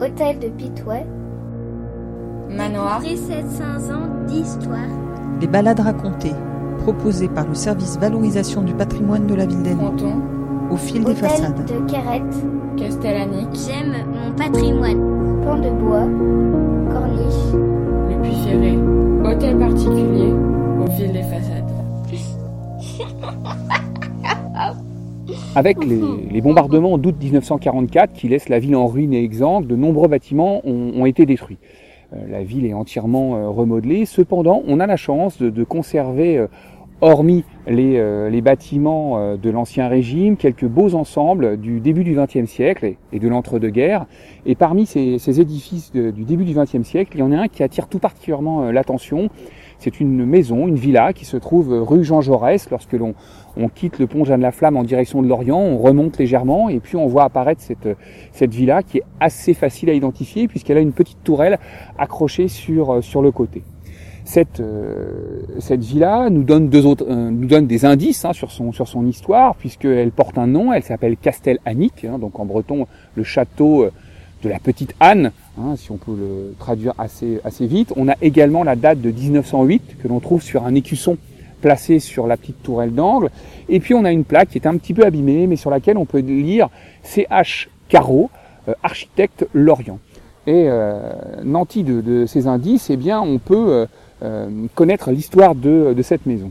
Hôtel 0.00 0.38
de 0.38 0.48
Pitouet. 0.48 1.06
Manoir. 2.48 3.00
Découvrez 3.00 3.16
700 3.42 3.64
ans 3.94 4.26
d'histoire. 4.26 4.78
Les 5.40 5.46
balades 5.46 5.80
racontées, 5.80 6.34
proposées 6.78 7.28
par 7.28 7.46
le 7.46 7.54
service 7.54 7.98
valorisation 7.98 8.62
du 8.62 8.74
patrimoine 8.74 9.26
de 9.26 9.34
la 9.34 9.46
ville 9.46 9.64
Fronton. 9.76 10.14
au 10.70 10.76
fil 10.76 11.04
des 11.04 11.12
Hôtel 11.12 11.28
façades. 11.28 11.64
de 11.64 11.90
Quérette. 11.90 12.44
Castellanic. 12.76 13.48
J'aime 13.52 13.94
mon 14.12 14.32
patrimoine. 14.34 15.00
Pont 15.44 15.56
de 15.58 15.70
bois. 15.70 16.08
Corniche. 16.92 17.54
Le 18.08 18.22
Puy 18.22 18.34
Ferré. 18.44 18.78
Hôtel 19.24 19.58
particulier. 19.58 20.32
Au 20.82 20.90
fil 20.90 21.12
des 21.12 21.22
façades. 21.22 21.64
Avec 25.56 25.84
les, 25.84 26.00
les 26.30 26.40
bombardements 26.40 26.96
d'août 26.96 27.16
1944 27.20 28.12
qui 28.12 28.28
laissent 28.28 28.48
la 28.48 28.60
ville 28.60 28.76
en 28.76 28.86
ruine 28.86 29.12
et 29.12 29.24
exsangue, 29.24 29.66
de 29.66 29.74
nombreux 29.74 30.06
bâtiments 30.08 30.60
ont, 30.64 30.92
ont 30.94 31.06
été 31.06 31.26
détruits. 31.26 31.58
Euh, 32.12 32.18
la 32.30 32.42
ville 32.44 32.66
est 32.66 32.72
entièrement 32.72 33.36
euh, 33.36 33.48
remodelée. 33.48 34.04
Cependant, 34.06 34.62
on 34.68 34.78
a 34.78 34.86
la 34.86 34.96
chance 34.96 35.38
de, 35.38 35.50
de 35.50 35.64
conserver, 35.64 36.38
euh, 36.38 36.46
hormis 37.00 37.44
les, 37.66 38.30
les 38.30 38.40
bâtiments 38.42 39.34
de 39.38 39.48
l'Ancien 39.50 39.88
Régime, 39.88 40.36
quelques 40.36 40.66
beaux 40.66 40.94
ensembles 40.94 41.56
du 41.56 41.80
début 41.80 42.04
du 42.04 42.14
XXe 42.14 42.44
siècle 42.44 42.84
et, 42.84 42.98
et 43.14 43.18
de 43.18 43.26
l'entre-deux-guerres. 43.26 44.04
Et 44.44 44.54
parmi 44.54 44.84
ces, 44.84 45.18
ces 45.18 45.40
édifices 45.40 45.92
de- 45.92 46.10
du 46.10 46.24
début 46.24 46.44
du 46.44 46.52
XXe 46.52 46.82
siècle, 46.82 47.12
il 47.14 47.20
y 47.20 47.22
en 47.22 47.32
a 47.32 47.38
un 47.38 47.48
qui 47.48 47.62
attire 47.62 47.88
tout 47.88 48.00
particulièrement 48.00 48.70
l'attention. 48.70 49.30
C'est 49.80 49.98
une 49.98 50.26
maison, 50.26 50.68
une 50.68 50.76
villa 50.76 51.12
qui 51.14 51.24
se 51.24 51.38
trouve 51.38 51.72
rue 51.72 52.04
Jean 52.04 52.20
Jaurès. 52.20 52.68
Lorsque 52.70 52.92
l'on 52.92 53.14
on 53.56 53.68
quitte 53.68 53.98
le 53.98 54.06
pont 54.06 54.24
Jeanne 54.24 54.42
Laflamme 54.42 54.76
en 54.76 54.84
direction 54.84 55.22
de 55.22 55.28
Lorient, 55.28 55.58
on 55.58 55.78
remonte 55.78 56.18
légèrement 56.18 56.68
et 56.68 56.80
puis 56.80 56.96
on 56.96 57.06
voit 57.06 57.24
apparaître 57.24 57.60
cette, 57.60 57.88
cette 58.32 58.54
villa 58.54 58.82
qui 58.82 58.98
est 58.98 59.04
assez 59.18 59.54
facile 59.54 59.90
à 59.90 59.94
identifier 59.94 60.48
puisqu'elle 60.48 60.76
a 60.76 60.80
une 60.80 60.92
petite 60.92 61.24
tourelle 61.24 61.58
accrochée 61.98 62.48
sur, 62.48 62.94
euh, 62.94 63.00
sur 63.00 63.22
le 63.22 63.32
côté. 63.32 63.62
Cette, 64.24 64.60
euh, 64.60 65.40
cette 65.58 65.82
villa 65.82 66.28
nous 66.30 66.44
donne, 66.44 66.68
deux 66.68 66.86
autres, 66.86 67.06
euh, 67.08 67.30
nous 67.30 67.48
donne 67.48 67.66
des 67.66 67.84
indices 67.84 68.24
hein, 68.24 68.32
sur, 68.32 68.50
son, 68.50 68.70
sur 68.70 68.86
son 68.86 69.06
histoire 69.06 69.56
puisqu'elle 69.56 70.12
porte 70.12 70.38
un 70.38 70.46
nom, 70.46 70.72
elle 70.72 70.82
s'appelle 70.82 71.16
Castel 71.16 71.58
Annick, 71.64 72.04
hein, 72.04 72.18
donc 72.18 72.38
en 72.38 72.44
breton 72.44 72.86
le 73.14 73.24
château 73.24 73.86
de 74.42 74.48
la 74.48 74.58
petite 74.58 74.94
Anne, 75.00 75.32
hein, 75.58 75.74
si 75.76 75.90
on 75.90 75.96
peut 75.96 76.16
le 76.16 76.54
traduire 76.58 76.94
assez, 76.98 77.40
assez 77.44 77.66
vite. 77.66 77.92
On 77.96 78.08
a 78.08 78.14
également 78.22 78.64
la 78.64 78.76
date 78.76 79.00
de 79.00 79.10
1908 79.10 79.98
que 80.02 80.08
l'on 80.08 80.20
trouve 80.20 80.42
sur 80.42 80.64
un 80.64 80.74
écusson 80.74 81.18
placé 81.60 81.98
sur 81.98 82.26
la 82.26 82.36
petite 82.36 82.62
tourelle 82.62 82.94
d'angle. 82.94 83.30
Et 83.68 83.80
puis 83.80 83.94
on 83.94 84.04
a 84.04 84.12
une 84.12 84.24
plaque 84.24 84.50
qui 84.50 84.58
est 84.58 84.66
un 84.66 84.76
petit 84.76 84.94
peu 84.94 85.04
abîmée, 85.04 85.46
mais 85.46 85.56
sur 85.56 85.70
laquelle 85.70 85.98
on 85.98 86.06
peut 86.06 86.20
lire 86.20 86.68
CH 87.02 87.68
Caro, 87.88 88.30
euh, 88.68 88.74
architecte 88.82 89.46
Lorient. 89.52 89.98
Et 90.46 90.64
euh, 90.68 91.12
nanti 91.44 91.84
de, 91.84 92.00
de 92.00 92.26
ces 92.26 92.46
indices, 92.46 92.88
eh 92.90 92.96
bien, 92.96 93.20
on 93.20 93.38
peut 93.38 93.54
euh, 93.68 93.86
euh, 94.22 94.48
connaître 94.74 95.10
l'histoire 95.10 95.54
de, 95.54 95.92
de 95.94 96.02
cette 96.02 96.26
maison. 96.26 96.50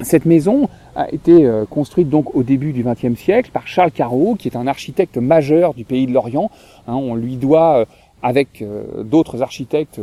Cette 0.00 0.24
maison 0.24 0.68
a 0.96 1.12
été 1.12 1.46
euh, 1.46 1.64
construite 1.64 2.08
donc 2.08 2.34
au 2.34 2.42
début 2.42 2.72
du 2.72 2.82
XXe 2.82 3.18
siècle 3.18 3.50
par 3.52 3.66
Charles 3.66 3.92
Caro, 3.92 4.34
qui 4.34 4.48
est 4.48 4.56
un 4.56 4.66
architecte 4.66 5.16
majeur 5.16 5.74
du 5.74 5.84
pays 5.84 6.06
de 6.06 6.12
l'Orient. 6.12 6.50
Hein, 6.86 6.94
on 6.94 7.14
lui 7.14 7.36
doit, 7.36 7.80
euh, 7.80 7.84
avec 8.22 8.62
euh, 8.62 9.02
d'autres 9.02 9.42
architectes, 9.42 10.00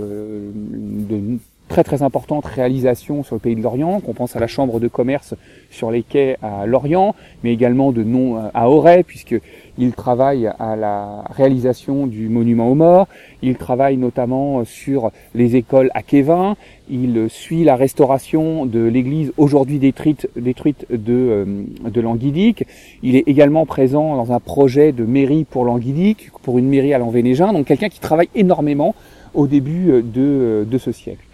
très 1.67 1.83
très 1.83 2.01
importantes 2.01 2.45
réalisations 2.45 3.23
sur 3.23 3.35
le 3.35 3.39
pays 3.39 3.55
de 3.55 3.61
l'Orient, 3.61 3.99
qu'on 3.99 4.13
pense 4.13 4.35
à 4.35 4.39
la 4.39 4.47
chambre 4.47 4.79
de 4.79 4.87
commerce 4.87 5.35
sur 5.69 5.91
les 5.91 6.03
quais 6.03 6.37
à 6.41 6.65
Lorient, 6.65 7.15
mais 7.43 7.53
également 7.53 7.91
de 7.91 8.03
nom 8.03 8.37
euh, 8.37 8.49
à 8.53 8.69
Auray, 8.69 9.03
puisqu'il 9.03 9.91
travaille 9.93 10.47
à 10.59 10.75
la 10.75 11.23
réalisation 11.29 12.07
du 12.07 12.29
monument 12.29 12.69
aux 12.69 12.75
morts, 12.75 13.07
il 13.41 13.55
travaille 13.55 13.97
notamment 13.97 14.63
sur 14.65 15.11
les 15.35 15.55
écoles 15.55 15.91
à 15.93 16.01
Quévin, 16.01 16.55
il 16.89 17.27
suit 17.29 17.63
la 17.63 17.75
restauration 17.75 18.65
de 18.65 18.79
l'église 18.79 19.33
aujourd'hui 19.37 19.77
détruite, 19.77 20.29
détruite 20.35 20.85
de, 20.89 20.97
euh, 21.07 21.45
de 21.83 22.01
Languidic, 22.01 22.65
il 23.03 23.15
est 23.15 23.27
également 23.27 23.65
présent 23.65 24.15
dans 24.15 24.31
un 24.31 24.39
projet 24.39 24.93
de 24.93 25.03
mairie 25.03 25.43
pour 25.43 25.65
Languidic, 25.65 26.31
pour 26.43 26.57
une 26.57 26.69
mairie 26.69 26.93
à 26.93 26.97
Lanvénégin, 26.97 27.51
donc 27.53 27.65
quelqu'un 27.65 27.89
qui 27.89 27.99
travaille 27.99 28.29
énormément 28.35 28.95
au 29.33 29.47
début 29.47 29.91
euh, 29.91 30.01
de, 30.01 30.65
de 30.69 30.77
ce 30.77 30.91
siècle. 30.91 31.26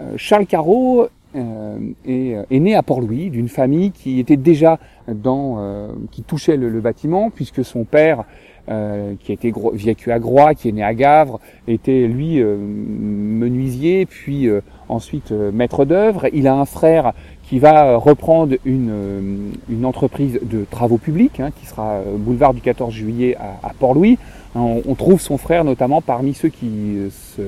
Euh, 0.00 0.14
Charles 0.16 0.46
Caro 0.46 1.06
euh, 1.36 1.78
est, 2.06 2.36
est 2.50 2.60
né 2.60 2.74
à 2.74 2.82
Port-Louis 2.82 3.30
d'une 3.30 3.48
famille 3.48 3.92
qui 3.92 4.18
était 4.18 4.36
déjà 4.36 4.78
dans, 5.08 5.56
euh, 5.58 5.88
qui 6.10 6.22
touchait 6.22 6.56
le, 6.56 6.80
bâtiment 6.80 7.30
puisque 7.30 7.64
son 7.64 7.84
père, 7.84 8.24
euh, 8.68 9.14
qui 9.20 9.32
a 9.32 9.34
été 9.34 9.52
vécu 9.74 10.12
à 10.12 10.18
Groix, 10.18 10.54
qui 10.54 10.68
est 10.68 10.72
né 10.72 10.82
à 10.82 10.94
Gavre, 10.94 11.40
était 11.68 12.06
lui 12.06 12.40
euh, 12.40 12.56
menuisier 12.58 14.06
puis 14.06 14.48
euh, 14.48 14.60
ensuite 14.88 15.32
euh, 15.32 15.50
maître 15.52 15.84
d'œuvre. 15.84 16.26
Il 16.32 16.46
a 16.46 16.54
un 16.54 16.64
frère 16.64 17.12
qui 17.50 17.58
va 17.58 17.84
euh, 17.84 17.96
reprendre 17.98 18.54
une, 18.64 18.90
euh, 18.90 19.84
entreprise 19.84 20.38
de 20.40 20.64
travaux 20.70 20.98
publics 20.98 21.40
hein, 21.40 21.50
qui 21.58 21.66
sera 21.66 21.94
euh, 21.94 22.16
boulevard 22.16 22.54
du 22.54 22.60
14 22.60 22.92
juillet 22.92 23.36
à, 23.62 23.72
Port-Louis. 23.78 24.18
Hein, 24.54 24.60
On, 24.60 24.82
on 24.86 24.94
trouve 24.94 25.20
son 25.20 25.36
frère 25.36 25.64
notamment 25.64 26.00
parmi 26.00 26.32
ceux 26.34 26.48
qui 26.48 26.68
euh, 26.96 27.10
se 27.10 27.42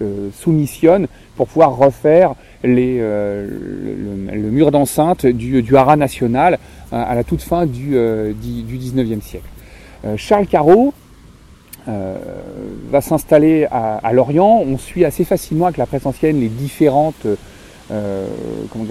euh, 0.00 0.30
soumissionnent 0.32 1.06
pour 1.36 1.46
pouvoir 1.48 1.76
refaire 1.76 2.34
euh, 2.64 3.48
le, 4.32 4.50
mur 4.50 4.70
d'enceinte 4.70 5.26
du, 5.26 5.76
haras 5.76 5.96
national 5.96 6.58
euh, 6.92 7.02
à 7.04 7.14
la 7.14 7.24
toute 7.24 7.42
fin 7.42 7.66
du, 7.66 7.96
euh, 7.96 8.32
du, 8.32 8.62
du 8.62 8.78
19e 8.78 9.20
siècle. 9.20 9.46
Charles 10.16 10.48
Caro 10.48 10.92
va 11.86 13.00
s'installer 13.00 13.68
à, 13.70 14.12
Lorient. 14.12 14.64
On 14.66 14.76
suit 14.76 15.04
assez 15.04 15.24
facilement 15.24 15.66
avec 15.66 15.76
la 15.76 15.86
presse 15.86 16.06
ancienne 16.06 16.40
les 16.40 16.48
différentes 16.48 17.24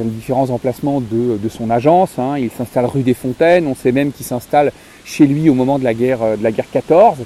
différents 0.06 0.50
emplacements 0.52 1.02
de, 1.02 1.50
son 1.50 1.70
agence. 1.70 2.18
hein. 2.18 2.38
Il 2.38 2.50
s'installe 2.50 2.86
rue 2.86 3.02
des 3.02 3.14
Fontaines. 3.14 3.68
On 3.68 3.76
sait 3.76 3.92
même 3.92 4.14
qu'il 4.14 4.26
s'installe 4.26 4.72
chez 5.04 5.28
lui 5.28 5.50
au 5.50 5.54
moment 5.54 5.80
de 5.80 5.84
la 5.84 5.94
guerre 5.94 6.38
de 6.38 6.44
la 6.44 6.54
guerre 6.54 6.72
14. 6.72 7.18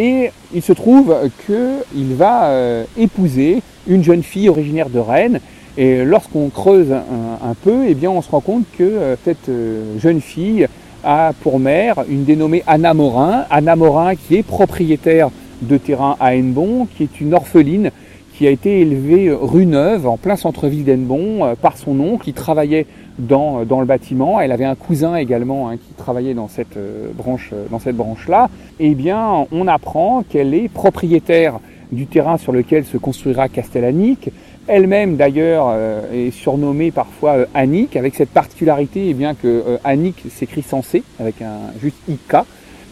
Et 0.00 0.30
il 0.54 0.62
se 0.62 0.72
trouve 0.72 1.12
qu'il 1.44 2.14
va 2.14 2.50
euh, 2.50 2.84
épouser 2.96 3.62
une 3.88 4.04
jeune 4.04 4.22
fille 4.22 4.48
originaire 4.48 4.90
de 4.90 5.00
Rennes. 5.00 5.40
Et 5.76 6.04
lorsqu'on 6.04 6.50
creuse 6.50 6.92
un, 6.92 7.54
peu, 7.64 7.82
eh 7.88 7.94
bien, 7.94 8.08
on 8.08 8.22
se 8.22 8.30
rend 8.30 8.38
compte 8.38 8.62
que 8.78 8.84
euh, 8.84 9.16
cette 9.24 9.48
euh, 9.48 9.98
jeune 9.98 10.20
fille 10.20 10.68
a 11.02 11.32
pour 11.42 11.58
mère 11.58 12.04
une 12.08 12.22
dénommée 12.22 12.62
Anna 12.68 12.94
Morin. 12.94 13.44
Anna 13.50 13.74
Morin 13.74 14.14
qui 14.14 14.36
est 14.36 14.44
propriétaire 14.44 15.30
de 15.62 15.76
terrain 15.76 16.14
à 16.20 16.36
Hennebon, 16.36 16.86
qui 16.86 17.02
est 17.02 17.20
une 17.20 17.34
orpheline 17.34 17.90
qui 18.36 18.46
a 18.46 18.50
été 18.50 18.80
élevée 18.80 19.32
rue 19.32 19.66
Neuve, 19.66 20.06
en 20.06 20.16
plein 20.16 20.36
centre-ville 20.36 20.84
d'Hennebon, 20.84 21.56
par 21.60 21.76
son 21.76 21.98
oncle, 21.98 22.24
qui 22.24 22.34
travaillait 22.34 22.86
dans, 23.18 23.64
dans 23.64 23.80
le 23.80 23.86
bâtiment. 23.86 24.40
Elle 24.40 24.52
avait 24.52 24.64
un 24.64 24.74
cousin 24.74 25.16
également 25.16 25.68
hein, 25.68 25.76
qui 25.76 25.92
travaillait 25.96 26.34
dans 26.34 26.48
cette 26.48 26.76
euh, 26.76 27.08
branche, 27.14 27.50
euh, 27.52 27.66
dans 27.70 27.78
cette 27.78 27.96
branche-là. 27.96 28.48
Eh 28.80 28.94
bien, 28.94 29.46
on 29.52 29.66
apprend 29.66 30.22
qu'elle 30.28 30.54
est 30.54 30.68
propriétaire 30.68 31.60
du 31.92 32.06
terrain 32.06 32.36
sur 32.36 32.52
lequel 32.52 32.84
se 32.84 32.96
construira 32.96 33.48
Castellanic. 33.48 34.30
Elle-même, 34.66 35.16
d'ailleurs, 35.16 35.68
euh, 35.70 36.26
est 36.28 36.30
surnommée 36.30 36.90
parfois 36.90 37.30
euh, 37.38 37.46
Annick, 37.54 37.96
avec 37.96 38.14
cette 38.14 38.28
particularité 38.28 39.08
eh 39.08 39.14
bien, 39.14 39.34
que 39.34 39.46
euh, 39.46 39.76
Annick 39.82 40.24
s'écrit 40.30 40.62
sans 40.62 40.82
C, 40.82 41.02
avec 41.18 41.40
un 41.40 41.72
juste 41.80 41.96
IK. 42.06 42.36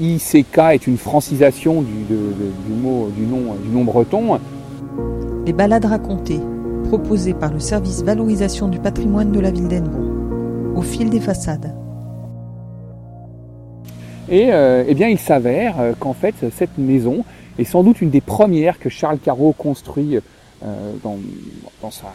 ICK 0.00 0.58
est 0.72 0.86
une 0.86 0.96
francisation 0.96 1.82
du, 1.82 2.14
mot, 2.70 3.10
du 3.14 3.26
nom, 3.26 3.54
du 3.62 3.68
nom 3.70 3.84
breton. 3.84 4.38
Les 5.46 5.52
balades 5.52 5.84
racontées, 5.84 6.40
proposées 6.88 7.34
par 7.34 7.52
le 7.52 7.60
service 7.60 8.02
valorisation 8.02 8.68
du 8.68 8.78
patrimoine 8.78 9.32
de 9.32 9.40
la 9.40 9.50
ville 9.50 9.68
d'Hennebon, 9.68 10.15
au 10.76 10.82
fil 10.82 11.10
des 11.10 11.20
façades. 11.20 11.74
Et 14.28 14.52
euh, 14.52 14.84
eh 14.86 14.94
bien, 14.94 15.08
il 15.08 15.18
s'avère 15.18 15.80
euh, 15.80 15.92
qu'en 15.98 16.12
fait, 16.12 16.34
cette 16.54 16.78
maison 16.78 17.24
est 17.58 17.64
sans 17.64 17.82
doute 17.82 18.02
une 18.02 18.10
des 18.10 18.20
premières 18.20 18.78
que 18.78 18.88
Charles 18.88 19.18
Caro 19.18 19.54
construit 19.56 20.18
euh, 20.64 20.92
dans, 21.02 21.90
sa 21.90 22.12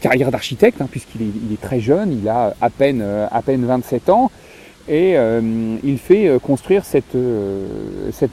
carrière 0.00 0.30
d'architecte, 0.30 0.80
hein, 0.82 0.88
puisqu'il 0.90 1.22
est, 1.52 1.60
très 1.60 1.80
jeune, 1.80 2.12
il 2.12 2.28
a 2.28 2.54
à 2.60 2.70
peine, 2.70 3.02
à 3.02 3.42
peine 3.42 3.64
27 3.64 4.10
ans, 4.10 4.30
et 4.86 5.16
il 5.82 5.96
fait 5.96 6.30
construire 6.42 6.84
cette, 6.84 7.14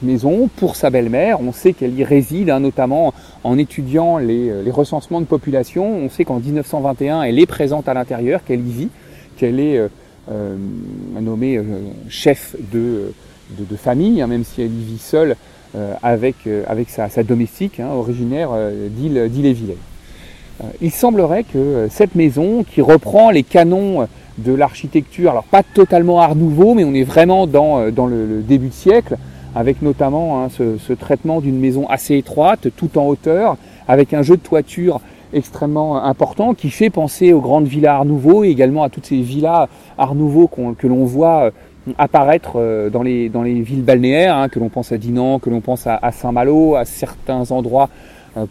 maison 0.02 0.50
pour 0.56 0.76
sa 0.76 0.90
belle-mère. 0.90 1.40
On 1.40 1.52
sait 1.52 1.72
qu'elle 1.72 1.98
y 1.98 2.04
réside, 2.04 2.50
hein, 2.50 2.60
notamment 2.60 3.14
en 3.42 3.56
étudiant 3.56 4.18
les 4.18 4.70
recensements 4.70 5.22
de 5.22 5.26
population. 5.26 5.96
On 6.04 6.10
sait 6.10 6.26
qu'en 6.26 6.40
1921, 6.40 7.22
elle 7.22 7.38
est 7.38 7.46
présente 7.46 7.88
à 7.88 7.94
l'intérieur, 7.94 8.44
qu'elle 8.44 8.60
y 8.60 8.72
vit, 8.72 8.88
qu'elle 9.42 9.58
est 9.58 9.76
euh, 9.76 9.88
euh, 10.30 10.56
nommée 11.20 11.56
euh, 11.56 11.64
chef 12.08 12.54
de, 12.72 13.12
famille, 13.76 14.22
hein, 14.22 14.28
même 14.28 14.44
si 14.44 14.62
elle 14.62 14.72
y 14.72 14.84
vit 14.84 14.98
seule 14.98 15.36
avec, 16.02 16.36
avec 16.66 16.90
sa, 16.90 17.08
domestique, 17.22 17.80
hein, 17.80 17.88
originaire 17.94 18.50
d'Ille-et-Vilaine. 18.90 19.76
Il 20.82 20.90
semblerait 20.90 21.44
que 21.44 21.88
cette 21.90 22.14
maison, 22.14 22.62
qui 22.62 22.82
reprend 22.82 23.30
les 23.30 23.42
canons 23.42 24.06
de 24.36 24.52
l'architecture, 24.52 25.30
alors 25.30 25.44
pas 25.44 25.62
totalement 25.62 26.20
art 26.20 26.34
nouveau, 26.34 26.74
mais 26.74 26.84
on 26.84 26.92
est 26.92 27.04
vraiment 27.04 27.46
dans, 27.46 27.90
dans 27.90 28.06
le, 28.06 28.42
début 28.46 28.68
de 28.68 28.74
siècle, 28.74 29.16
avec 29.54 29.80
notamment 29.80 30.44
hein, 30.44 30.48
ce, 30.50 30.92
traitement 30.92 31.40
d'une 31.40 31.58
maison 31.58 31.88
assez 31.88 32.16
étroite, 32.16 32.68
tout 32.76 32.98
en 32.98 33.06
hauteur, 33.06 33.56
avec 33.88 34.12
un 34.12 34.22
jeu 34.22 34.36
de 34.36 34.42
toiture 34.42 35.00
extrêmement 35.32 36.02
important 36.02 36.54
qui 36.54 36.70
fait 36.70 36.90
penser 36.90 37.32
aux 37.32 37.40
grandes 37.40 37.66
villas 37.66 37.96
Art 37.96 38.04
Nouveau 38.04 38.44
et 38.44 38.48
également 38.48 38.82
à 38.82 38.88
toutes 38.88 39.06
ces 39.06 39.20
villas 39.20 39.68
Art 39.98 40.14
Nouveau 40.14 40.48
que 40.48 40.86
l'on 40.86 41.04
voit 41.04 41.50
apparaître 41.98 42.90
dans 42.92 43.02
les, 43.02 43.28
dans 43.28 43.42
les 43.42 43.60
villes 43.60 43.82
balnéaires, 43.82 44.36
hein, 44.36 44.48
que 44.48 44.60
l'on 44.60 44.68
pense 44.68 44.92
à 44.92 44.98
Dinan, 44.98 45.38
que 45.38 45.50
l'on 45.50 45.60
pense 45.60 45.86
à, 45.86 46.12
Saint-Malo, 46.12 46.76
à 46.76 46.84
certains 46.84 47.50
endroits 47.50 47.88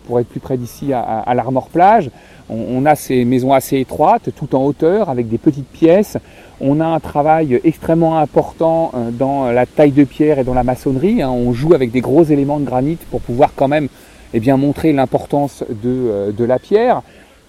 pour 0.05 0.19
être 0.19 0.27
plus 0.27 0.39
près 0.39 0.57
d'ici 0.57 0.91
à, 0.93 1.01
à 1.01 1.33
l'Armor 1.33 1.69
Plage. 1.69 2.11
On, 2.53 2.85
a 2.85 2.95
ces 2.95 3.23
maisons 3.23 3.53
assez 3.53 3.79
étroites, 3.79 4.29
tout 4.35 4.55
en 4.55 4.65
hauteur, 4.65 5.09
avec 5.09 5.29
des 5.29 5.37
petites 5.37 5.69
pièces. 5.69 6.17
On 6.59 6.81
a 6.81 6.85
un 6.85 6.99
travail 6.99 7.61
extrêmement 7.63 8.17
important 8.17 8.91
euh, 8.93 9.09
dans 9.09 9.49
la 9.49 9.65
taille 9.65 9.93
de 9.93 10.03
pierre 10.03 10.37
et 10.37 10.43
dans 10.43 10.53
la 10.53 10.63
maçonnerie. 10.63 11.21
Hein. 11.21 11.29
On 11.29 11.53
joue 11.53 11.73
avec 11.73 11.91
des 11.91 12.01
gros 12.01 12.23
éléments 12.23 12.59
de 12.59 12.65
granit 12.65 12.97
pour 13.09 13.21
pouvoir 13.21 13.51
quand 13.55 13.69
même 13.69 13.87
eh 14.33 14.39
bien, 14.39 14.57
montrer 14.57 14.93
l'importance 14.93 15.63
de, 15.69 15.75
euh, 15.85 16.31
de, 16.31 16.43
la 16.43 16.59
pierre. 16.59 17.01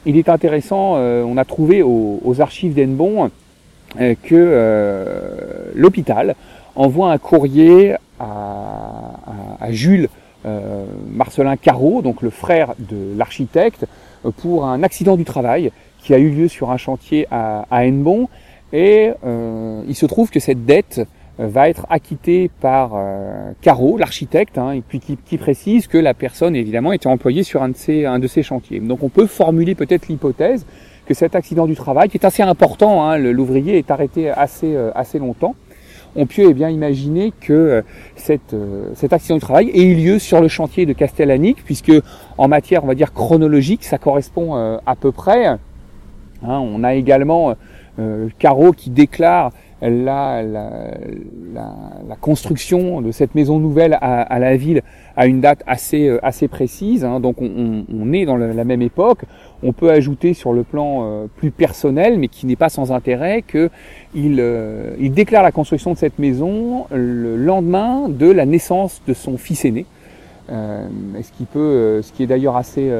Il 0.06 0.16
est 0.16 0.28
intéressant, 0.28 0.94
euh, 0.96 1.22
on 1.22 1.36
a 1.36 1.44
trouvé 1.44 1.82
aux, 1.82 2.40
archives 2.40 2.74
d'Enbon 2.74 3.30
que 4.22 5.72
l'hôpital 5.74 6.34
envoie 6.76 7.12
un 7.12 7.18
courrier 7.18 7.94
à, 8.18 9.12
à 9.60 9.70
Jules 9.70 10.08
Marcelin 11.12 11.58
Carreau, 11.58 12.00
donc 12.00 12.22
le 12.22 12.30
frère 12.30 12.72
de 12.78 13.14
l'architecte, 13.18 13.84
pour 14.38 14.64
un 14.64 14.82
accident 14.82 15.18
du 15.18 15.24
travail 15.24 15.72
qui 16.02 16.14
a 16.14 16.18
eu 16.18 16.30
lieu 16.30 16.48
sur 16.48 16.70
un 16.70 16.78
chantier 16.78 17.26
à, 17.30 17.66
à 17.70 17.84
Hennebon. 17.84 18.28
Et 18.72 19.12
euh, 19.24 19.82
il 19.86 19.94
se 19.94 20.06
trouve 20.06 20.30
que 20.30 20.40
cette 20.40 20.64
dette 20.64 21.02
va 21.38 21.68
être 21.68 21.86
acquittée 21.88 22.50
par 22.60 22.92
euh, 22.94 23.52
Caro, 23.62 23.96
l'architecte, 23.96 24.58
hein, 24.58 24.72
et 24.72 24.80
puis 24.80 25.00
qui, 25.00 25.16
qui, 25.16 25.38
précise 25.38 25.86
que 25.86 25.98
la 25.98 26.14
personne 26.14 26.54
évidemment 26.54 26.92
était 26.92 27.06
employée 27.06 27.42
sur 27.42 27.62
un 27.62 27.70
de 27.70 27.76
ces, 27.76 28.04
un 28.04 28.18
de 28.18 28.26
ces 28.26 28.42
chantiers. 28.42 28.80
Donc 28.80 29.02
on 29.02 29.08
peut 29.08 29.26
formuler 29.26 29.74
peut-être 29.74 30.08
l'hypothèse 30.08 30.66
que 31.06 31.14
cet 31.14 31.34
accident 31.34 31.66
du 31.66 31.74
travail, 31.74 32.08
qui 32.08 32.18
est 32.18 32.26
assez 32.26 32.42
important, 32.42 33.04
hein, 33.04 33.18
l'ouvrier 33.18 33.78
est 33.78 33.90
arrêté 33.90 34.30
assez, 34.30 34.76
euh, 34.76 34.90
assez 34.94 35.18
longtemps, 35.18 35.54
on 36.14 36.26
peut 36.26 36.42
eh 36.48 36.54
bien 36.54 36.68
imaginer 36.68 37.32
que 37.40 37.52
euh, 37.52 37.82
cette, 38.16 38.54
euh, 38.54 38.90
cet 38.94 39.12
accident 39.12 39.36
du 39.36 39.40
travail 39.40 39.70
ait 39.70 39.82
eu 39.82 39.94
lieu 39.94 40.18
sur 40.18 40.40
le 40.40 40.48
chantier 40.48 40.86
de 40.86 40.92
Castellanic, 40.92 41.64
puisque 41.64 41.92
en 42.38 42.48
matière, 42.48 42.84
on 42.84 42.86
va 42.86 42.94
dire 42.94 43.12
chronologique, 43.12 43.84
ça 43.84 43.98
correspond 43.98 44.56
euh, 44.56 44.78
à 44.86 44.94
peu 44.94 45.12
près. 45.12 45.46
Hein, 45.46 45.58
on 46.42 46.82
a 46.82 46.94
également 46.94 47.54
Caro 48.38 48.72
qui 48.72 48.90
déclare 48.90 49.52
la, 49.90 50.42
la, 50.42 50.90
la, 51.54 52.16
construction 52.20 53.00
de 53.00 53.10
cette 53.10 53.34
maison 53.34 53.58
nouvelle 53.58 53.94
à, 54.00 54.22
à, 54.22 54.38
la 54.38 54.56
ville 54.56 54.82
à 55.16 55.26
une 55.26 55.40
date 55.40 55.62
assez, 55.66 56.16
assez 56.22 56.46
précise. 56.46 57.04
Hein, 57.04 57.18
donc 57.18 57.42
on, 57.42 57.84
on, 57.92 58.12
est 58.12 58.24
dans 58.24 58.36
la 58.36 58.64
même 58.64 58.82
époque. 58.82 59.24
On 59.62 59.72
peut 59.72 59.90
ajouter 59.90 60.34
sur 60.34 60.52
le 60.52 60.62
plan 60.62 61.00
euh, 61.02 61.26
plus 61.36 61.50
personnel, 61.50 62.18
mais 62.18 62.28
qui 62.28 62.46
n'est 62.46 62.56
pas 62.56 62.68
sans 62.68 62.92
intérêt, 62.92 63.42
qu'il 63.42 63.70
euh, 64.14 64.94
il 65.00 65.12
déclare 65.12 65.42
la 65.42 65.52
construction 65.52 65.92
de 65.92 65.98
cette 65.98 66.18
maison 66.18 66.86
le 66.92 67.36
lendemain 67.36 68.08
de 68.08 68.30
la 68.30 68.46
naissance 68.46 69.02
de 69.06 69.14
son 69.14 69.36
fils 69.36 69.64
aîné. 69.64 69.84
Euh, 70.50 70.86
ce 71.22 71.32
qui 71.32 71.44
peut, 71.44 72.02
ce 72.02 72.12
qui 72.12 72.24
est 72.24 72.26
d'ailleurs 72.26 72.56
assez 72.56 72.90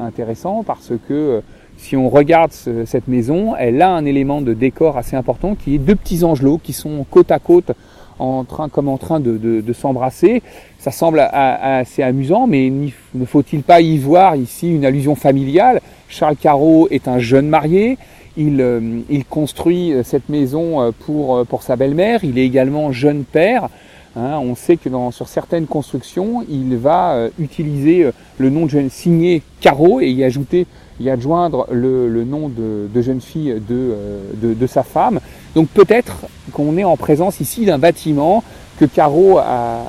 intéressant 0.00 0.62
parce 0.62 0.92
que 1.08 1.42
si 1.78 1.96
on 1.96 2.10
regarde 2.10 2.52
cette 2.52 3.08
maison, 3.08 3.54
elle 3.56 3.80
a 3.80 3.90
un 3.90 4.04
élément 4.04 4.42
de 4.42 4.52
décor 4.52 4.98
assez 4.98 5.16
important 5.16 5.54
qui 5.54 5.76
est 5.76 5.78
deux 5.78 5.96
petits 5.96 6.24
angelots 6.24 6.60
qui 6.62 6.72
sont 6.72 7.06
côte 7.10 7.30
à 7.30 7.38
côte 7.38 7.72
en 8.18 8.44
train, 8.44 8.68
comme 8.68 8.88
en 8.88 8.98
train 8.98 9.20
de, 9.20 9.38
de, 9.38 9.60
de 9.60 9.72
s'embrasser. 9.72 10.42
Ça 10.78 10.90
semble 10.90 11.20
assez 11.20 12.02
amusant, 12.02 12.46
mais 12.46 12.70
ne 13.14 13.24
faut-il 13.24 13.62
pas 13.62 13.80
y 13.80 13.96
voir 13.96 14.36
ici 14.36 14.74
une 14.74 14.84
allusion 14.84 15.14
familiale? 15.14 15.80
Charles 16.08 16.36
Carreau 16.36 16.88
est 16.90 17.08
un 17.08 17.18
jeune 17.18 17.48
marié. 17.48 17.96
Il, 18.36 18.60
euh, 18.60 19.00
il 19.10 19.24
construit 19.24 19.92
cette 20.04 20.28
maison 20.28 20.80
euh, 20.80 20.90
pour, 21.06 21.36
euh, 21.36 21.44
pour 21.44 21.62
sa 21.62 21.74
belle-mère. 21.74 22.22
Il 22.22 22.38
est 22.38 22.44
également 22.44 22.92
jeune 22.92 23.24
père. 23.24 23.68
Hein, 24.16 24.38
on 24.40 24.54
sait 24.54 24.76
que 24.76 24.88
dans, 24.88 25.10
sur 25.10 25.26
certaines 25.28 25.66
constructions, 25.66 26.44
il 26.48 26.76
va 26.76 27.28
utiliser 27.38 28.10
le 28.38 28.50
nom 28.50 28.64
de 28.64 28.70
jeune 28.70 28.90
signé 28.90 29.42
Carreau 29.60 30.00
et 30.00 30.08
y 30.08 30.24
ajouter 30.24 30.66
y 31.00 31.10
adjoindre 31.10 31.66
le, 31.70 32.08
le 32.08 32.24
nom 32.24 32.48
de, 32.48 32.88
de, 32.92 33.02
jeune 33.02 33.20
fille 33.20 33.54
de, 33.68 33.94
de, 34.34 34.54
de 34.54 34.66
sa 34.66 34.82
femme. 34.82 35.20
Donc 35.54 35.68
peut-être 35.68 36.26
qu'on 36.52 36.76
est 36.76 36.84
en 36.84 36.96
présence 36.96 37.40
ici 37.40 37.64
d'un 37.64 37.78
bâtiment 37.78 38.42
que 38.78 38.84
Caro 38.84 39.38
a, 39.38 39.84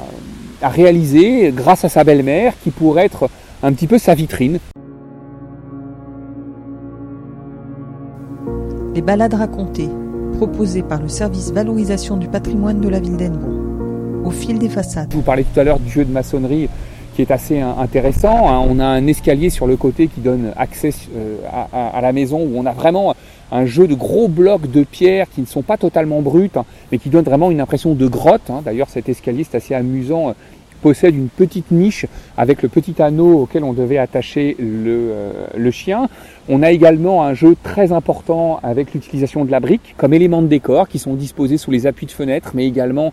a 0.61 0.69
réalisé 0.69 1.51
grâce 1.56 1.85
à 1.85 1.89
sa 1.89 2.03
belle-mère, 2.03 2.53
qui 2.63 2.71
pourrait 2.71 3.06
être 3.06 3.29
un 3.63 3.73
petit 3.73 3.88
peu 3.88 3.97
sa 3.97 4.13
vitrine. 4.13 4.59
Les 8.95 9.01
balades 9.01 9.33
racontées, 9.33 9.89
proposées 10.38 10.83
par 10.83 11.01
le 11.01 11.07
service 11.07 11.51
valorisation 11.51 12.17
du 12.17 12.27
patrimoine 12.27 12.81
de 12.81 12.89
la 12.89 13.00
ville 13.00 13.17
d'Enbon, 13.17 14.25
au 14.25 14.31
fil 14.31 14.59
des 14.59 14.69
façades. 14.69 15.09
Je 15.12 15.17
vous 15.17 15.23
parlais 15.23 15.44
tout 15.44 15.59
à 15.59 15.63
l'heure 15.63 15.79
du 15.79 15.89
jeu 15.89 16.03
de 16.03 16.12
maçonnerie 16.12 16.69
qui 17.19 17.24
est 17.24 17.31
assez 17.33 17.60
intéressant. 17.60 18.48
Hein. 18.48 18.66
On 18.69 18.80
a 18.80 18.86
un 18.86 19.06
escalier 19.06 19.50
sur 19.50 19.68
le 19.68 19.75
côté 19.75 20.07
qui 20.07 20.21
donne 20.21 20.54
accès 20.56 20.92
euh, 21.18 21.36
à, 21.74 22.00
la 22.00 22.13
maison 22.13 22.39
où 22.39 22.51
on 22.56 22.66
a 22.66 22.71
vraiment 22.71 23.13
un 23.51 23.66
jeu 23.66 23.88
de 23.88 23.94
gros 23.94 24.30
blocs 24.30 24.71
de 24.71 24.86
pierre 24.86 25.27
qui 25.30 25.42
ne 25.42 25.45
sont 25.45 25.62
pas 25.62 25.75
totalement 25.75 26.21
bruts, 26.21 26.50
hein, 26.56 26.63
mais 26.94 26.98
qui 26.98 27.10
donnent 27.10 27.25
vraiment 27.25 27.51
une 27.51 27.60
impression 27.60 27.94
de 27.94 28.07
grotte. 28.07 28.50
Hein. 28.50 28.62
D'ailleurs, 28.63 28.88
cet 28.88 29.10
escalier, 29.10 29.44
c'est 29.44 29.57
assez 29.57 29.75
amusant, 29.75 30.33
possède 30.81 31.13
une 31.13 31.27
petite 31.27 31.71
niche 31.71 32.06
avec 32.38 32.62
le 32.62 32.69
petit 32.69 33.01
anneau 33.01 33.42
auquel 33.42 33.65
on 33.65 33.74
devait 33.74 33.98
attacher 33.98 34.56
le, 34.57 35.12
euh, 35.12 35.31
le 35.57 35.72
chien. 35.72 36.07
On 36.48 36.63
a 36.63 36.72
également 36.72 37.25
un 37.25 37.33
jeu 37.33 37.57
très 37.62 37.92
important 37.92 38.62
avec 38.63 38.94
l'utilisation 38.94 39.44
de 39.44 39.51
la 39.51 39.60
brique 39.60 39.94
comme 39.98 40.13
élément 40.13 40.42
de 40.42 40.48
décor 40.48 40.88
qui 40.88 41.00
sont 41.00 41.15
disposés 41.15 41.57
sous 41.57 41.69
les 41.69 41.86
appuis 41.86 42.06
de 42.06 42.13
fenêtres, 42.13 42.51
mais 42.54 42.65
également 42.65 43.12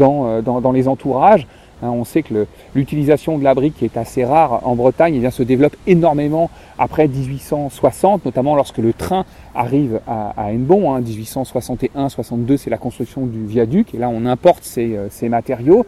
euh, 0.00 0.40
dans 0.40 0.72
les 0.72 0.88
entourages. 0.88 1.46
Hein, 1.82 1.90
on 1.90 2.04
sait 2.04 2.22
que 2.22 2.46
l'utilisation 2.74 3.38
de 3.38 3.44
la 3.44 3.54
brique 3.54 3.76
qui 3.76 3.84
est 3.84 3.96
assez 3.96 4.24
rare 4.24 4.66
en 4.66 4.74
Bretagne, 4.76 5.14
eh 5.16 5.20
bien, 5.20 5.30
se 5.30 5.42
développe 5.42 5.76
énormément 5.86 6.50
après 6.78 7.08
1860, 7.08 8.24
notamment 8.24 8.54
lorsque 8.54 8.78
le 8.78 8.92
train 8.92 9.24
arrive 9.54 10.00
à, 10.06 10.32
à. 10.36 10.50
Hein, 10.50 11.00
1861-62, 11.00 12.56
c'est 12.56 12.70
la 12.70 12.78
construction 12.78 13.26
du 13.26 13.44
viaduc, 13.46 13.94
et 13.94 13.98
là 13.98 14.08
on 14.08 14.26
importe 14.26 14.64
ces, 14.64 14.96
euh, 14.96 15.08
ces 15.10 15.28
matériaux. 15.28 15.84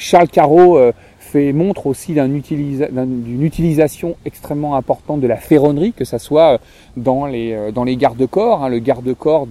Charles 0.00 0.28
euh, 0.36 0.92
montre 1.34 1.86
aussi 1.86 2.14
d'une 2.14 3.42
utilisation 3.42 4.16
extrêmement 4.24 4.76
importante 4.76 5.20
de 5.20 5.26
la 5.26 5.36
ferronnerie, 5.36 5.92
que 5.92 6.04
ce 6.04 6.18
soit 6.18 6.54
euh, 6.54 6.58
dans 6.96 7.26
les, 7.26 7.72
dans 7.72 7.84
les 7.84 7.96
garde-corps, 7.96 8.64
hein, 8.64 8.68
le 8.68 8.78
garde-corps 8.78 9.46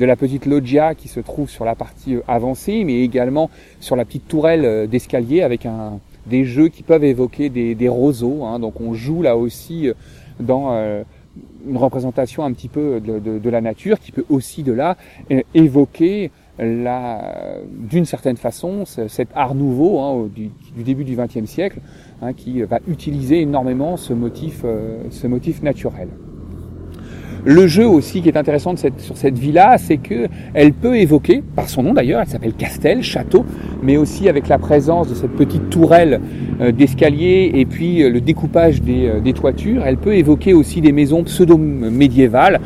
de 0.00 0.06
la 0.06 0.16
petite 0.16 0.46
loggia 0.46 0.94
qui 0.94 1.08
se 1.08 1.20
trouve 1.20 1.48
sur 1.48 1.64
la 1.64 1.74
partie 1.74 2.16
euh, 2.16 2.22
avancée, 2.26 2.84
mais 2.84 3.02
également 3.02 3.50
sur 3.80 3.96
la 3.96 4.04
petite 4.04 4.26
tourelle 4.26 4.64
euh, 4.64 4.86
d'escalier 4.86 5.42
avec 5.42 5.68
des 6.26 6.44
jeux 6.44 6.68
qui 6.68 6.82
peuvent 6.82 7.04
évoquer 7.04 7.50
des, 7.50 7.88
roseaux. 7.88 8.44
Hein. 8.44 8.58
Donc 8.58 8.80
on 8.80 8.94
joue 8.94 9.22
là 9.22 9.36
aussi 9.36 9.88
euh, 9.88 9.94
dans 10.40 11.04
une 11.68 11.76
représentation 11.76 12.44
un 12.44 12.52
petit 12.52 12.68
peu 12.68 13.00
de, 13.00 13.50
la 13.50 13.60
nature 13.60 14.00
qui 14.00 14.10
peut 14.10 14.24
aussi 14.30 14.62
de 14.62 14.72
là 14.72 14.96
évoquer 15.54 16.30
d'une 16.60 18.04
certaine 18.04 18.36
façon 18.36 18.84
cet 18.84 19.28
art 19.34 19.54
nouveau 19.54 19.98
hein, 20.00 20.28
du, 20.34 20.50
début 20.82 21.04
du 21.04 21.16
XXe 21.16 21.46
siècle 21.48 21.80
hein, 22.20 22.32
qui 22.32 22.62
va 22.62 22.80
utiliser 22.86 23.40
énormément 23.40 23.96
ce 23.96 24.12
motif, 24.12 24.64
ce 25.10 25.26
motif 25.26 25.62
naturel. 25.62 26.08
Le 27.44 27.66
jeu 27.66 27.86
aussi 27.88 28.20
qui 28.20 28.28
est 28.28 28.36
intéressant 28.36 28.74
sur 28.76 29.16
cette 29.16 29.38
villa, 29.38 29.78
c'est 29.78 29.96
que 29.96 30.28
elle 30.52 30.74
peut 30.74 30.96
évoquer, 30.96 31.42
par 31.56 31.70
son 31.70 31.82
nom 31.82 31.94
d'ailleurs, 31.94 32.20
elle 32.20 32.28
s'appelle 32.28 32.52
Castel, 32.52 33.02
château, 33.02 33.46
mais 33.82 33.96
aussi 33.96 34.28
avec 34.28 34.46
la 34.48 34.58
présence 34.58 35.08
de 35.08 35.14
cette 35.14 35.30
petite 35.30 35.70
tourelle 35.70 36.20
euh, 36.60 36.70
d'escalier 36.70 37.50
et 37.54 37.64
puis 37.64 38.02
euh, 38.02 38.10
le 38.10 38.20
découpage 38.20 38.82
euh, 38.86 39.20
des, 39.20 39.32
toitures, 39.32 39.84
elle 39.86 39.96
peut 39.96 40.14
évoquer 40.14 40.52
aussi 40.52 40.82
des 40.82 40.92
maisons 40.92 41.24
pseudo-médiévales. 41.24 42.60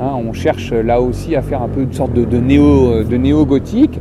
Hein, 0.00 0.12
on 0.26 0.32
cherche 0.32 0.72
là 0.72 1.00
aussi 1.00 1.36
à 1.36 1.42
faire 1.42 1.62
un 1.62 1.68
peu 1.68 1.82
une 1.82 1.92
sorte 1.92 2.14
de, 2.14 2.24
de 2.24 2.38
de 3.04 3.16
néo-gothique 3.16 3.98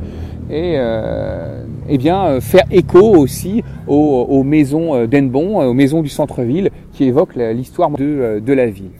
et 0.49 0.75
euh, 0.77 1.65
bien 1.97 2.39
faire 2.39 2.63
écho 2.71 3.15
aussi 3.17 3.63
aux, 3.87 4.25
aux 4.29 4.43
maisons 4.43 5.05
d'Enbon, 5.05 5.59
aux 5.59 5.73
maisons 5.73 6.01
du 6.01 6.09
centre-ville 6.09 6.69
qui 6.93 7.03
évoquent 7.03 7.35
l'histoire 7.35 7.89
de, 7.91 8.39
de 8.39 8.53
la 8.53 8.67
ville. 8.67 8.91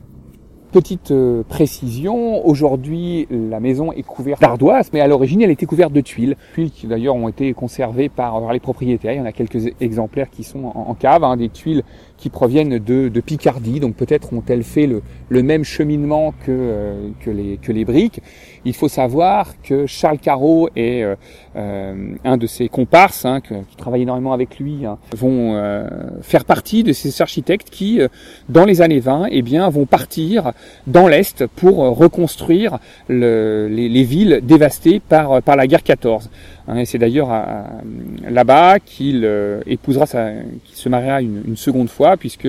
Petite 0.72 1.10
euh, 1.10 1.42
précision, 1.50 2.46
aujourd'hui 2.46 3.28
la 3.32 3.60
maison 3.60 3.92
est 3.92 4.04
couverte 4.04 4.40
d'ardoise, 4.40 4.92
mais 4.94 5.02
à 5.02 5.08
l'origine 5.08 5.42
elle 5.42 5.50
était 5.50 5.66
couverte 5.66 5.92
de 5.92 6.02
tuiles. 6.02 6.36
Tuiles 6.54 6.70
qui 6.70 6.86
d'ailleurs 6.86 7.16
ont 7.16 7.28
été 7.28 7.54
conservées 7.54 8.08
par, 8.08 8.54
les 8.54 8.60
propriétaires. 8.60 9.14
Il 9.14 9.18
y 9.18 9.22
en 9.22 9.26
a 9.26 9.32
quelques 9.32 9.74
exemplaires 9.82 10.30
qui 10.30 10.44
sont 10.44 10.66
en, 10.66 10.94
cave, 10.94 11.24
hein, 11.24 11.38
des 11.38 11.50
tuiles 11.50 11.84
qui 12.20 12.30
proviennent 12.30 12.78
de, 12.78 13.08
de 13.08 13.22
Picardie, 13.22 13.80
donc 13.80 13.96
peut-être 13.96 14.34
ont-elles 14.34 14.64
fait 14.64 14.86
le, 14.86 15.02
le, 15.30 15.42
même 15.42 15.64
cheminement 15.64 16.34
que, 16.46 16.52
euh, 16.52 17.10
que, 17.22 17.30
les, 17.32 17.58
que 17.58 17.72
les 17.72 17.86
briques. 17.86 18.22
Il 18.66 18.76
faut 18.76 18.90
savoir 18.90 19.60
que 19.62 19.86
Charles 19.88 20.20
Carreau 20.20 20.70
est 20.76 21.02
euh, 21.02 21.16
euh 21.56 22.16
un 22.26 22.38
de 22.38 22.46
ses 22.46 22.68
comparses, 22.68 23.26
hein, 23.26 23.40
qui, 23.40 23.54
qui 23.70 23.76
travaille 23.78 24.02
énormément 24.02 24.34
avec 24.34 24.60
lui, 24.60 24.86
hein, 24.86 24.98
vont 25.16 25.56
euh, 25.56 25.88
faire 26.22 26.44
partie 26.44 26.84
de 26.84 26.92
ces 26.92 27.22
architectes 27.22 27.70
qui, 27.70 28.02
dans 28.50 28.66
les 28.66 28.82
années 28.82 29.00
20, 29.00 29.28
eh 29.32 29.42
bien, 29.42 29.70
vont 29.70 29.86
partir 29.86 30.52
dans 30.88 31.08
l'Est 31.08 31.46
pour 31.46 31.78
reconstruire 31.98 32.80
le, 33.08 33.68
les, 33.70 33.90
les, 33.90 34.04
villes 34.04 34.40
dévastées 34.44 35.00
par, 35.00 35.42
par 35.42 35.56
la 35.56 35.68
guerre 35.68 35.84
14. 35.84 36.30
Hein, 36.68 36.78
et 36.78 36.86
c'est 36.86 36.98
d'ailleurs 36.98 37.30
là-bas 38.28 38.80
qu'il 38.80 39.28
épousera, 39.66 40.06
sa, 40.06 40.32
qu'il 40.66 40.76
se 40.76 40.90
mariera 40.90 41.22
une, 41.22 41.58
seconde 41.58 41.90
fois 41.90 42.18
puisque 42.18 42.48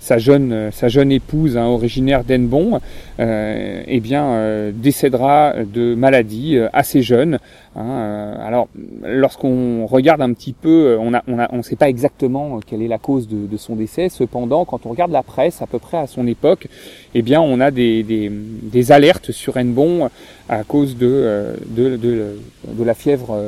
sa 0.00 0.18
jeune, 0.18 0.70
sa 0.72 0.88
jeune 0.88 1.12
épouse, 1.12 1.56
hein, 1.56 1.66
originaire 1.66 2.24
d'Enbon, 2.24 2.80
euh, 3.20 3.82
eh 3.86 4.00
bien, 4.00 4.24
euh, 4.26 4.72
décédera 4.74 5.54
de 5.64 5.94
maladie 5.94 6.56
euh, 6.56 6.68
assez 6.72 7.02
jeune. 7.02 7.38
Hein, 7.76 7.86
euh, 7.88 8.46
alors, 8.46 8.68
lorsqu'on 9.04 9.86
regarde 9.86 10.20
un 10.20 10.32
petit 10.32 10.52
peu, 10.52 10.96
on 10.98 11.10
ne 11.10 11.18
on 11.28 11.38
on 11.50 11.62
sait 11.62 11.76
pas 11.76 11.88
exactement 11.88 12.60
quelle 12.66 12.82
est 12.82 12.88
la 12.88 12.98
cause 12.98 13.28
de, 13.28 13.46
de, 13.46 13.56
son 13.56 13.76
décès. 13.76 14.08
Cependant, 14.08 14.64
quand 14.64 14.86
on 14.86 14.90
regarde 14.90 15.12
la 15.12 15.22
presse, 15.22 15.62
à 15.62 15.66
peu 15.66 15.78
près 15.78 15.98
à 15.98 16.06
son 16.06 16.26
époque, 16.26 16.68
eh 17.14 17.22
bien, 17.22 17.40
on 17.48 17.60
a 17.60 17.70
des, 17.70 18.92
alertes 18.92 19.32
sur 19.32 19.56
Enbon 19.56 20.08
à 20.48 20.64
cause 20.64 20.96
de, 20.96 21.54
de 21.66 22.84
la 22.84 22.94
fièvre, 22.94 23.42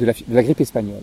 la, 0.00 0.12
de 0.12 0.34
la 0.34 0.42
grippe 0.42 0.60
espagnole. 0.60 1.02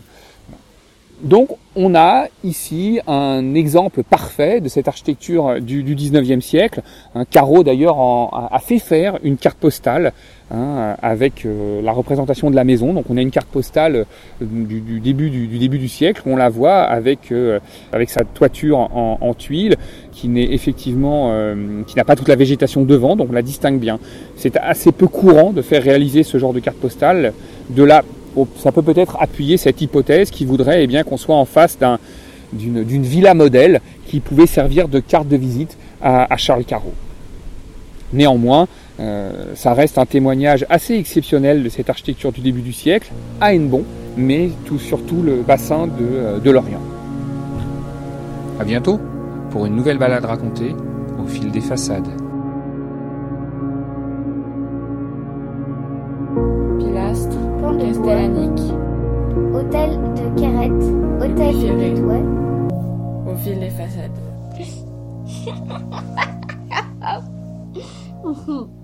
Donc 1.21 1.49
on 1.75 1.95
a 1.95 2.27
ici 2.43 2.99
un 3.07 3.55
exemple 3.55 4.03
parfait 4.03 4.61
de 4.61 4.69
cette 4.69 4.87
architecture 4.87 5.59
du, 5.59 5.81
du 5.81 5.95
19e 5.95 6.41
siècle. 6.41 6.81
Un 7.15 7.25
carreau 7.25 7.63
d'ailleurs 7.63 7.97
a 7.99 8.59
fait 8.59 8.77
faire 8.77 9.17
une 9.23 9.37
carte 9.37 9.57
postale 9.57 10.13
hein, 10.51 10.95
avec 11.01 11.45
euh, 11.45 11.81
la 11.81 11.91
représentation 11.91 12.51
de 12.51 12.55
la 12.55 12.63
maison. 12.63 12.93
Donc 12.93 13.05
on 13.09 13.17
a 13.17 13.21
une 13.21 13.31
carte 13.31 13.47
postale 13.47 13.95
euh, 13.95 14.05
du, 14.41 14.99
début 14.99 15.31
du, 15.31 15.47
début 15.47 15.79
du 15.79 15.87
siècle. 15.87 16.21
On 16.27 16.35
la 16.35 16.49
voit 16.49 16.81
avec 16.81 17.31
euh, 17.31 17.59
avec 17.91 18.11
sa 18.11 18.23
toiture 18.23 18.77
en, 18.77 19.17
en 19.19 19.33
tuiles 19.33 19.75
qui 20.11 20.27
n'est 20.27 20.53
effectivement 20.53 21.31
qui 21.85 21.95
n'a 21.95 22.03
pas 22.03 22.15
toute 22.15 22.27
la 22.27 22.35
végétation 22.35 22.83
devant, 22.83 23.15
donc 23.15 23.29
on 23.29 23.33
la 23.33 23.43
distingue 23.43 23.79
bien. 23.79 23.99
C'est 24.35 24.57
assez 24.57 24.91
peu 24.91 25.07
courant 25.07 25.51
de 25.51 25.61
faire 25.61 25.83
réaliser 25.83 26.23
ce 26.23 26.39
genre 26.39 26.53
de 26.53 26.59
carte 26.59 26.77
postale. 26.77 27.33
De 27.69 27.83
là 27.83 28.03
ça 28.57 28.71
peut 28.71 28.81
peut-être 28.81 29.17
appuyer 29.19 29.57
cette 29.57 29.81
hypothèse 29.81 30.29
qui 30.29 30.45
voudrait 30.45 30.83
eh 30.83 30.87
bien 30.87 31.03
qu'on 31.03 31.17
soit 31.17 31.35
en 31.35 31.45
face 31.45 31.77
d'une 32.53 32.77
un, 32.77 33.01
villa 33.01 33.33
modèle 33.33 33.81
qui 34.05 34.19
pouvait 34.19 34.47
servir 34.47 34.87
de 34.87 34.99
carte 34.99 35.27
de 35.27 35.37
visite 35.37 35.77
à, 36.01 36.31
à 36.31 36.37
Charles 36.37 36.65
Carreau. 36.65 36.93
Néanmoins, 38.13 38.67
euh, 38.99 39.53
ça 39.55 39.73
reste 39.73 39.97
un 39.97 40.05
témoignage 40.05 40.65
assez 40.69 40.95
exceptionnel 40.95 41.63
de 41.63 41.69
cette 41.69 41.89
architecture 41.89 42.31
du 42.31 42.41
début 42.41 42.61
du 42.61 42.73
siècle, 42.73 43.11
à 43.41 43.53
Hennebon, 43.53 43.83
mais 44.15 44.49
tout, 44.65 44.79
surtout 44.79 45.21
le 45.21 45.41
bassin 45.41 45.87
de, 45.87 46.39
de 46.39 46.51
l'Orient. 46.51 46.81
A 48.59 48.63
bientôt 48.63 48.99
pour 49.51 49.65
une 49.65 49.75
nouvelle 49.75 49.97
balade 49.97 50.25
racontée 50.25 50.73
au 51.23 51.27
fil 51.27 51.51
des 51.51 51.61
façades. 51.61 52.26
Carrette, 61.37 61.55
Hôtel 61.55 61.55
de 61.61 61.71
Pitouet, 61.93 62.23
au 63.27 63.35
fil 63.37 63.59
des 63.59 63.69
façades. 63.69 64.11